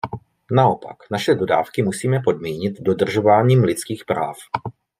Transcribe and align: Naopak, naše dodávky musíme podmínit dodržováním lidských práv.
Naopak, 0.51 0.97
naše 1.11 1.35
dodávky 1.35 1.83
musíme 1.83 2.19
podmínit 2.23 2.81
dodržováním 2.81 3.63
lidských 3.63 4.05
práv. 4.05 4.35